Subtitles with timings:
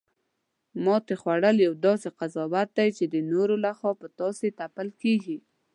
[0.83, 5.37] ماتې خوړل یو داسې قضاوت دی، چی د نورو لخوا په تاسې تپل کیږي